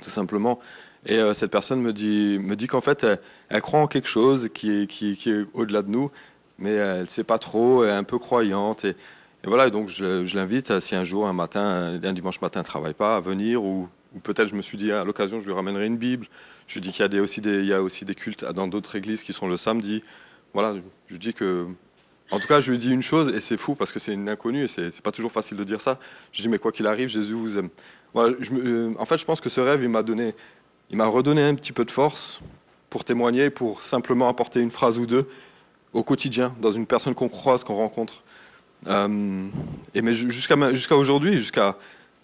[0.00, 0.60] tout simplement.
[1.06, 3.06] Et euh, cette personne me dit, me dit qu'en fait,
[3.48, 6.10] elle, croit en quelque chose qui est, qui, est au-delà de nous,
[6.58, 8.84] mais elle ne sait pas trop, elle est un peu croyante.
[8.84, 8.96] Et,
[9.44, 12.94] voilà, donc je, l'invite, si un jour, un matin, un dimanche matin, elle ne travaille
[12.94, 13.88] pas, à venir, ou,
[14.22, 16.26] peut-être je me suis dit, à l'occasion, je lui ramènerai une Bible.
[16.66, 18.68] Je lui dis qu'il y a aussi des, il y a aussi des cultes dans
[18.68, 20.02] d'autres églises qui sont le samedi.
[20.52, 20.74] Voilà,
[21.06, 21.66] je lui dis que
[22.30, 24.28] en tout cas, je lui dis une chose, et c'est fou parce que c'est une
[24.28, 25.98] inconnue, et c'est pas toujours facile de dire ça.
[26.30, 27.70] Je lui dis, mais quoi qu'il arrive, Jésus vous aime.
[28.16, 30.34] Euh, en fait, je pense que ce rêve, il m'a donné,
[30.90, 32.40] il m'a redonné un petit peu de force
[32.88, 35.28] pour témoigner, pour simplement apporter une phrase ou deux
[35.92, 38.22] au quotidien, dans une personne qu'on croise, qu'on rencontre.
[38.86, 39.46] Euh,
[39.94, 41.76] et mais jusqu'à jusqu'à aujourd'hui, jusqu'à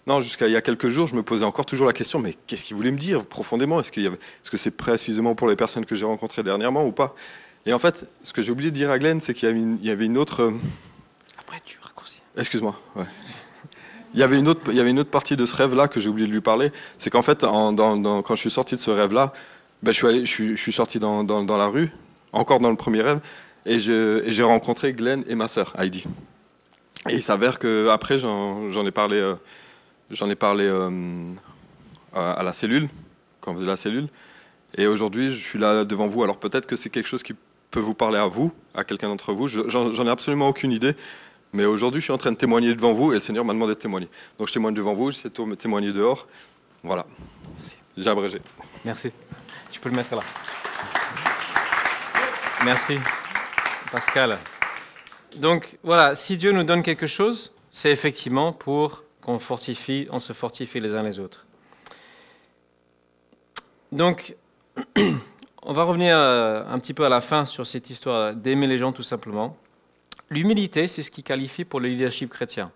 [0.07, 2.33] non, jusqu'à il y a quelques jours, je me posais encore toujours la question, mais
[2.47, 3.81] qu'est-ce qu'il voulait me dire profondément?
[3.81, 4.09] Est-ce y
[4.49, 7.13] que c'est précisément pour les personnes que j'ai rencontrées dernièrement ou pas?
[7.65, 9.49] Et en fait, ce que j'ai oublié de dire à Glenn, c'est qu'il
[9.83, 10.53] y avait une, autre.
[11.37, 12.21] Après, tu raccourcis.
[12.37, 12.79] Excuse-moi.
[12.95, 13.03] Ouais.
[14.13, 16.71] Il y avait une autre, partie de ce rêve-là que j'ai oublié de lui parler.
[16.97, 19.33] C'est qu'en fait, quand je suis sorti de ce rêve-là,
[19.83, 21.91] ben, je, suis allé, sorti dans, la rue,
[22.33, 23.19] encore dans le premier rêve,
[23.65, 26.05] et j'ai rencontré Glenn et ma sœur, Heidi.
[27.09, 29.35] Et il s'avère qu'après, j'en ai parlé, euh,
[30.25, 31.31] ai parlé euh,
[32.13, 32.89] à, la cellule,
[33.39, 34.07] quand on faisait la cellule.
[34.75, 36.23] Et aujourd'hui, je suis là devant vous.
[36.23, 37.33] Alors peut-être que c'est quelque chose qui
[37.71, 39.47] peut vous parler à vous, à quelqu'un d'entre vous.
[39.47, 40.95] J'en ai absolument aucune idée.
[41.53, 43.73] Mais aujourd'hui, je suis en train de témoigner devant vous et le Seigneur m'a demandé
[43.73, 44.09] de témoigner.
[44.37, 46.27] Donc je témoigne devant vous, j'essaie de témoigner dehors.
[46.83, 47.05] Voilà.
[47.97, 48.41] J'ai abrégé.
[48.85, 49.11] Merci.
[49.71, 50.21] Tu peux le mettre là.
[52.63, 52.97] Merci,
[53.91, 54.37] Pascal.
[55.35, 60.33] Donc voilà, si Dieu nous donne quelque chose, c'est effectivement pour qu'on fortifie, on se
[60.33, 61.45] fortifie les uns les autres.
[63.91, 64.35] Donc,
[65.63, 68.77] on va revenir euh, un petit peu à la fin sur cette histoire d'aimer les
[68.77, 69.57] gens tout simplement.
[70.29, 72.71] L'humilité, c'est ce qui qualifie pour le leadership chrétien.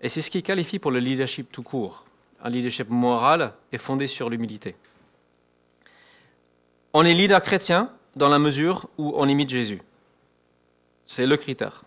[0.00, 2.04] Et c'est ce qui qualifie pour le leadership tout court.
[2.42, 4.74] Un leadership moral est fondé sur l'humilité.
[6.92, 9.80] On est leader chrétien dans la mesure où on imite Jésus.
[11.04, 11.84] C'est le critère.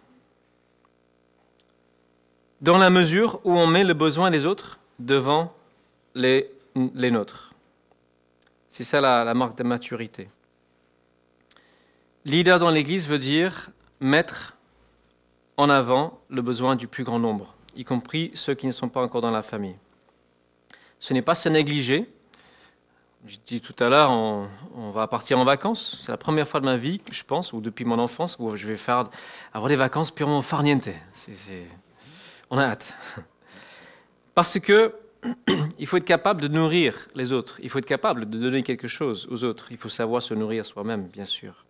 [2.62, 5.54] Dans la mesure où on met le besoin des autres devant
[6.16, 7.54] les, nôtres.
[8.70, 10.30] C'est ça la, la marque de maturité.
[12.24, 14.55] Leader dans l'Église veut dire mettre
[15.58, 19.02] en avant le besoin du plus grand nombre, y compris ceux qui ne sont pas
[19.02, 19.76] encore dans la famille.
[21.00, 22.10] Ce n'est pas se négliger.
[23.28, 26.00] Je dis tout à l'heure, on, va partir en vacances.
[26.02, 28.68] C'est la première fois de ma vie, je pense, ou depuis mon enfance, où je
[28.68, 29.10] vais faire
[29.52, 30.90] avoir des vacances purement farniente.
[32.52, 32.94] On a hâte.
[34.36, 34.94] Parce que
[35.80, 37.60] il faut être capable de nourrir les autres.
[37.64, 39.72] Il faut être capable de donner quelque chose aux autres.
[39.72, 41.65] Il faut savoir se nourrir soi-même, bien sûr.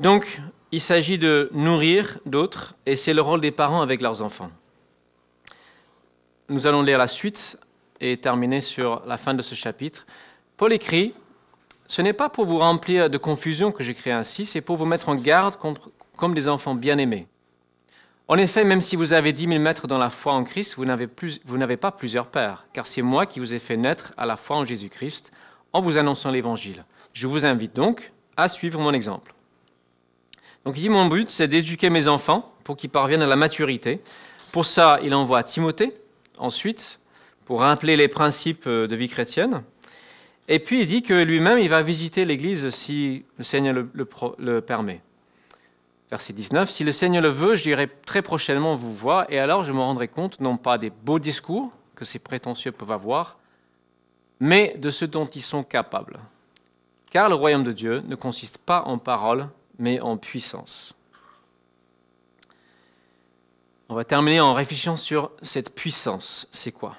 [0.00, 0.40] Donc,
[0.72, 4.50] il s'agit de nourrir d'autres, et c'est le rôle des parents avec leurs enfants.
[6.48, 7.58] Nous allons lire la suite
[8.00, 10.06] et terminer sur la fin de ce chapitre.
[10.56, 11.14] Paul écrit,
[11.86, 15.10] Ce n'est pas pour vous remplir de confusion que j'écris ainsi, c'est pour vous mettre
[15.10, 15.56] en garde
[16.16, 17.26] comme des enfants bien-aimés.
[18.26, 20.84] En effet, même si vous avez dix mille mètres dans la foi en Christ, vous
[20.84, 21.08] n'avez,
[21.44, 24.36] vous n'avez pas plusieurs pères, car c'est moi qui vous ai fait naître à la
[24.36, 25.30] foi en Jésus-Christ
[25.72, 26.84] en vous annonçant l'Évangile.
[27.12, 29.34] Je vous invite donc à suivre mon exemple.
[30.64, 34.00] Donc il dit, mon but, c'est d'éduquer mes enfants pour qu'ils parviennent à la maturité.
[34.52, 35.94] Pour ça, il envoie Timothée,
[36.38, 36.98] ensuite,
[37.44, 39.62] pour rappeler les principes de vie chrétienne.
[40.48, 45.00] Et puis il dit que lui-même, il va visiter l'Église si le Seigneur le permet.
[46.10, 49.62] Verset 19, Si le Seigneur le veut, je dirai très prochainement vous voir, et alors
[49.62, 53.38] je me rendrai compte, non pas des beaux discours que ces prétentieux peuvent avoir,
[54.40, 56.18] mais de ce dont ils sont capables.
[57.12, 59.48] Car le royaume de Dieu ne consiste pas en paroles,
[59.80, 60.94] mais en puissance.
[63.88, 66.46] On va terminer en réfléchissant sur cette puissance.
[66.52, 66.96] C'est quoi?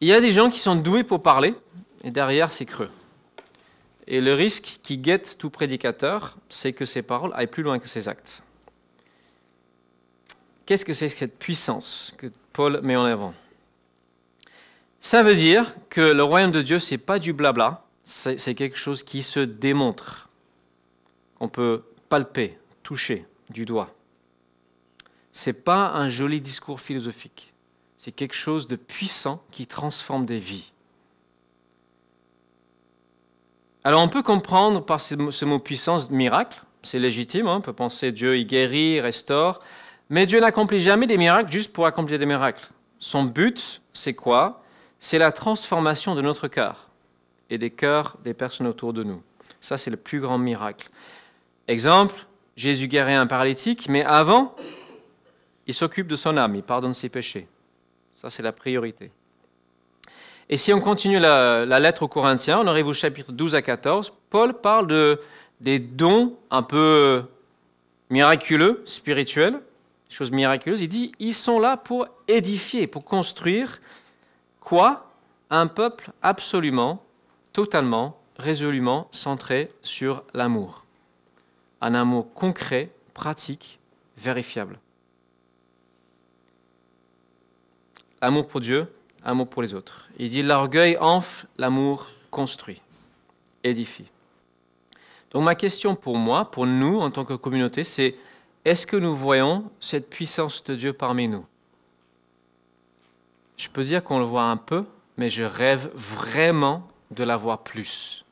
[0.00, 1.54] Il y a des gens qui sont doués pour parler,
[2.02, 2.90] et derrière, c'est creux.
[4.06, 7.88] Et le risque qui guette tout prédicateur, c'est que ses paroles aillent plus loin que
[7.88, 8.42] ses actes.
[10.64, 13.34] Qu'est-ce que c'est cette puissance que Paul met en avant?
[15.00, 19.02] Ça veut dire que le royaume de Dieu, c'est pas du blabla, c'est quelque chose
[19.02, 20.25] qui se démontre.
[21.40, 23.94] On peut palper, toucher du doigt.
[25.32, 27.52] C'est pas un joli discours philosophique.
[27.98, 30.72] C'est quelque chose de puissant qui transforme des vies.
[33.84, 37.56] Alors on peut comprendre par ce mot puissance miracle, c'est légitime, hein.
[37.56, 39.60] on peut penser Dieu il guérit, restaure,
[40.08, 42.68] mais Dieu n'accomplit jamais des miracles juste pour accomplir des miracles.
[42.98, 44.62] Son but, c'est quoi?
[44.98, 46.90] C'est la transformation de notre cœur
[47.50, 49.22] et des cœurs des personnes autour de nous.
[49.60, 50.88] Ça, c'est le plus grand miracle.
[51.68, 52.26] Exemple,
[52.56, 54.54] Jésus guérit un paralytique, mais avant,
[55.66, 57.48] il s'occupe de son âme, il pardonne ses péchés.
[58.12, 59.10] Ça, c'est la priorité.
[60.48, 64.12] Et si on continue la, lettre aux Corinthiens, on arrive au chapitre 12 à 14,
[64.30, 65.20] Paul parle de,
[65.60, 67.24] des dons un peu
[68.10, 69.60] miraculeux, spirituels,
[70.08, 70.82] choses miraculeuses.
[70.82, 73.80] Il dit, ils sont là pour édifier, pour construire
[74.60, 75.10] quoi?
[75.50, 77.02] Un peuple absolument,
[77.52, 80.85] totalement, résolument centré sur l'amour.
[81.80, 83.78] Un amour concret, pratique,
[84.16, 84.78] vérifiable.
[88.20, 90.08] Amour pour Dieu, amour pour les autres.
[90.18, 92.80] Il dit l'orgueil enfle, l'amour construit,
[93.62, 94.10] édifie.
[95.30, 98.16] Donc ma question pour moi, pour nous en tant que communauté, c'est
[98.64, 101.46] est-ce que nous voyons cette puissance de Dieu parmi nous?
[103.56, 104.84] Je peux dire qu'on le voit un peu,
[105.16, 108.25] mais je rêve vraiment de la voir plus.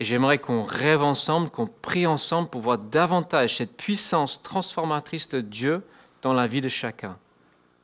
[0.00, 5.40] Et j'aimerais qu'on rêve ensemble, qu'on prie ensemble pour voir davantage cette puissance transformatrice de
[5.40, 5.82] Dieu
[6.22, 7.18] dans la vie de chacun.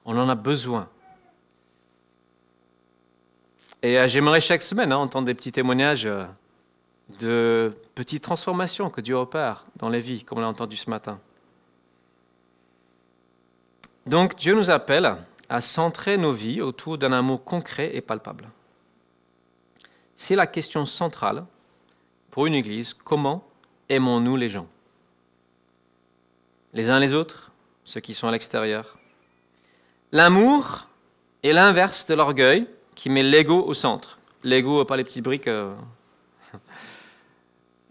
[0.04, 0.88] On en a besoin.
[3.82, 6.24] Et euh, j'aimerais chaque semaine hein, entendre des petits témoignages euh,
[7.18, 11.18] de petites transformations que Dieu opère dans les vies, comme on l'a entendu ce matin.
[14.06, 15.16] Donc Dieu nous appelle
[15.48, 18.48] à centrer nos vies autour d'un amour concret et palpable.
[20.16, 21.44] C'est la question centrale
[22.34, 22.94] pour une Église.
[22.94, 23.46] Comment
[23.88, 24.66] aimons-nous les gens?
[26.72, 27.52] Les uns les autres,
[27.84, 28.98] ceux qui sont à l'extérieur?
[30.10, 30.88] L'amour
[31.44, 32.66] est l'inverse de l'orgueil
[32.96, 34.18] qui met l'ego au centre.
[34.42, 35.46] L'ego, pas les petites briques.
[35.46, 35.76] Euh.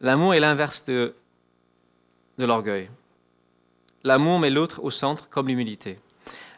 [0.01, 1.15] L'amour est l'inverse de,
[2.37, 2.89] de l'orgueil.
[4.03, 6.01] L'amour met l'autre au centre comme l'humilité.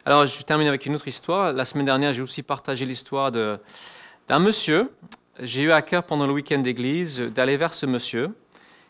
[0.04, 1.52] Alors, je termine avec une autre histoire.
[1.52, 4.90] La semaine dernière, j'ai aussi partagé l'histoire d'un monsieur.
[5.40, 8.30] J'ai eu à cœur pendant le week-end d'église d'aller vers ce monsieur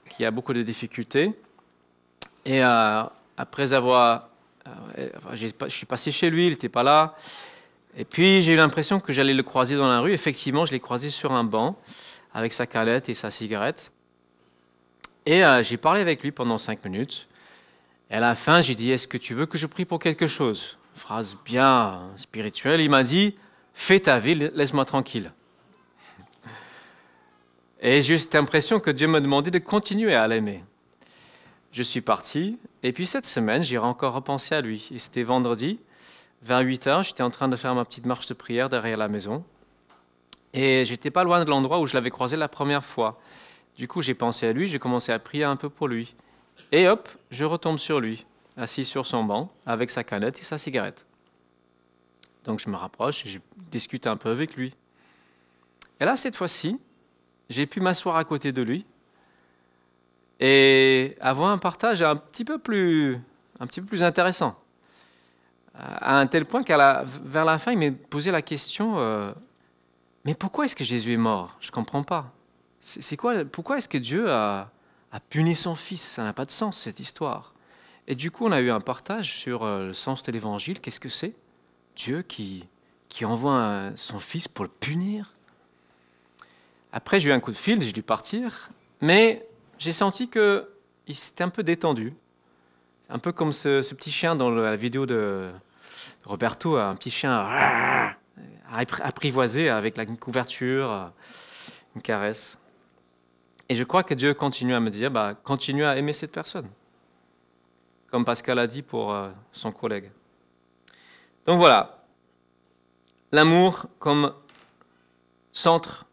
[0.08, 1.32] qui a beaucoup de difficultés.
[2.44, 3.02] Et euh,
[3.36, 4.28] après avoir.
[4.98, 7.16] Euh, je suis passé chez lui, il n'était pas là.
[7.96, 10.12] Et puis j'ai eu l'impression que j'allais le croiser dans la rue.
[10.12, 11.76] Effectivement, je l'ai croisé sur un banc
[12.32, 13.90] avec sa calette et sa cigarette.
[15.24, 17.26] Et euh, j'ai parlé avec lui pendant cinq minutes.
[18.08, 20.28] Et à la fin, j'ai dit Est-ce que tu veux que je prie pour quelque
[20.28, 20.78] chose?
[20.94, 22.80] Phrase bien spirituelle.
[22.80, 23.34] Il m'a dit
[23.74, 25.32] Fais ta vie, laisse-moi tranquille.
[27.86, 30.64] Et j'ai eu cette impression que Dieu m'a demandé de continuer à l'aimer.
[31.70, 32.58] Je suis parti.
[32.82, 34.88] Et puis cette semaine, j'ai encore repensé à lui.
[34.92, 35.78] Et c'était vendredi.
[36.42, 39.06] Vers 8 heures, j'étais en train de faire ma petite marche de prière derrière la
[39.06, 39.44] maison.
[40.52, 43.20] Et j'étais pas loin de l'endroit où je l'avais croisé la première fois.
[43.76, 46.16] Du coup, j'ai pensé à lui, j'ai commencé à prier un peu pour lui.
[46.72, 48.26] Et hop, je retombe sur lui,
[48.56, 51.06] assis sur son banc, avec sa canette et sa cigarette.
[52.42, 53.38] Donc je me rapproche je
[53.70, 54.74] discute un peu avec lui.
[56.00, 56.80] Et là, cette fois-ci,
[57.48, 58.86] j'ai pu m'asseoir à côté de lui.
[60.38, 63.18] et avoir un partage un petit peu plus,
[63.58, 64.58] un petit peu plus intéressant.
[65.74, 69.32] À un tel point qu'à la, vers la fin, il m'a posé la question euh,
[70.24, 71.58] Mais pourquoi est-ce que Jésus est mort?
[71.60, 72.32] Je ne comprends pas.
[72.80, 74.70] C'est quoi Pourquoi est-ce que Dieu a,
[75.30, 76.02] puni son fils?
[76.02, 77.54] Ça n'a pas de sens, cette histoire.
[78.06, 80.80] Et du coup, on a eu un partage sur euh, le sens de l'évangile.
[80.80, 81.34] Qu'est-ce que c'est?
[81.96, 82.68] Dieu qui
[83.24, 85.35] envoie son fils pour le punir?
[86.96, 88.70] Après, j'ai eu un coup de fil, j'ai dû partir.
[89.02, 89.46] Mais
[89.78, 92.14] j'ai senti qu'il s'était un peu détendu.
[93.10, 95.50] Un peu comme ce, petit chien dans la vidéo de
[96.24, 97.46] Roberto, un petit chien
[98.70, 101.12] apprivoisé avec la couverture,
[101.94, 102.58] une caresse.
[103.68, 106.70] Et je crois que Dieu continue à me dire, bah, continue à aimer cette personne,
[108.10, 110.10] comme Pascal a dit pour euh, son collègue.
[111.44, 112.06] Donc voilà,
[113.32, 114.32] l'amour comme
[115.52, 116.05] centre,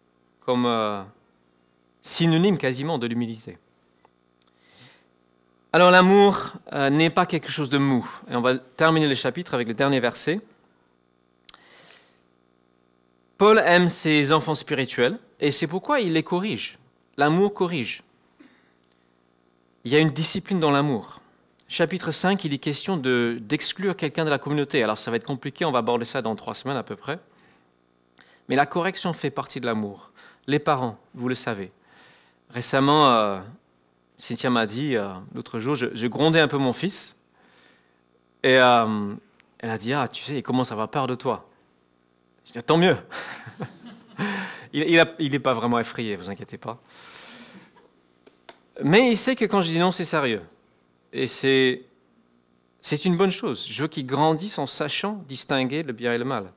[0.45, 1.01] comme euh,
[2.01, 3.57] synonyme quasiment de l'humilité.
[5.71, 8.07] Alors l'amour euh, n'est pas quelque chose de mou.
[8.29, 10.39] Et on va terminer le chapitre avec le dernier verset.
[13.37, 16.77] Paul aime ses enfants spirituels et c'est pourquoi il les corrige.
[17.17, 18.03] L'amour corrige.
[19.83, 21.19] Il y a une discipline dans l'amour.
[21.67, 24.83] Chapitre 5, il est question d'exclure quelqu'un de la communauté.
[24.83, 27.19] Alors ça va être compliqué, on va aborder ça dans trois semaines à peu près.
[28.47, 30.12] Mais la correction fait partie de l'amour.
[30.47, 31.71] Les parents, vous le savez,
[32.53, 33.39] Récemment, euh,
[34.17, 37.17] Cynthia m'a dit, euh, l'autre jour, je, grondais un peu mon fils.
[38.43, 39.15] Et euh,
[39.57, 41.49] elle a dit, ah, tu sais, il commence à avoir peur de toi.
[42.45, 42.95] Je dis, tant mieux.
[44.73, 46.79] il n'est pas vraiment effrayé, vous inquiétez pas.
[48.83, 50.41] Mais il sait que quand je dis non, c'est sérieux.
[51.11, 51.85] Et c'est,
[53.05, 53.67] une bonne chose.
[53.67, 56.51] Je veux qu'il grandisse en sachant distinguer le bien et le mal.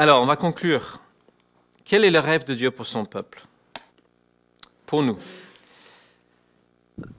[0.00, 0.98] Alors, on va conclure
[1.84, 3.44] quel est le rêve de Dieu pour son peuple?
[4.86, 5.18] Pour nous.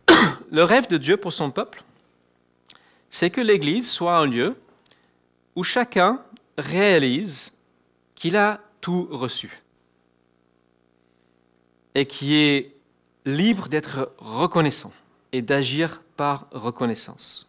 [0.50, 1.84] Le rêve de Dieu pour son peuple,
[3.12, 4.56] c'est que l'Église soit un lieu
[5.56, 6.24] où chacun
[6.58, 7.54] réalise
[8.16, 9.62] qu'il a tout reçu
[11.94, 12.76] et qui est
[13.28, 14.92] libre d'être reconnaissant
[15.32, 17.48] et d'agir par reconnaissance.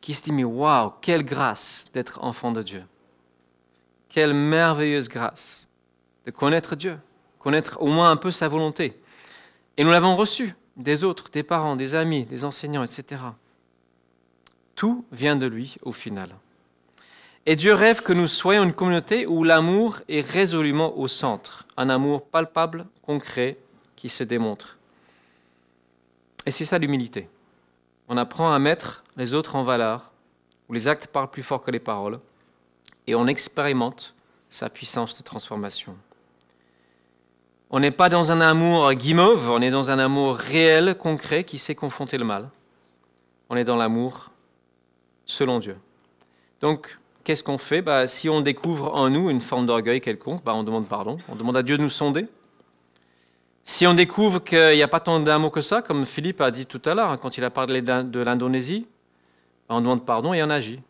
[0.00, 2.82] Qui se dit, mais waouh, quelle grâce d'être enfant de Dieu.
[4.16, 5.68] Quelle merveilleuse grâce
[6.24, 6.98] de connaître Dieu,
[7.38, 8.98] connaître au moins un peu sa volonté.
[9.76, 13.20] Et nous l'avons reçu des autres, des parents, des amis, des enseignants, etc.
[14.74, 16.30] Tout vient de lui au final.
[17.44, 21.90] Et Dieu rêve que nous soyons une communauté où l'amour est résolument au centre, un
[21.90, 23.58] amour palpable, concret,
[23.96, 24.78] qui se démontre.
[26.46, 27.28] Et c'est ça l'humilité.
[28.08, 30.10] On apprend à mettre les autres en valeur,
[30.70, 32.18] où les actes parlent plus fort que les paroles,
[33.06, 34.14] et on expérimente
[34.48, 35.96] sa puissance de transformation.
[37.70, 41.58] On n'est pas dans un amour guimauve, on est dans un amour réel, concret, qui
[41.58, 42.48] sait confronter le mal.
[43.50, 44.30] On est dans l'amour
[45.24, 45.76] selon Dieu.
[46.60, 47.82] Donc, qu'est-ce qu'on fait?
[47.82, 51.34] Bah, Si on découvre en nous une forme d'orgueil quelconque, bah, on demande pardon, on
[51.34, 52.26] demande à Dieu de nous sonder.
[53.64, 56.66] Si on découvre qu'il n'y a pas tant d'amour que ça, comme Philippe a dit
[56.66, 58.86] tout à l'heure, hein, quand il a parlé de l'Indonésie,
[59.68, 60.80] bah, on demande pardon et on agit.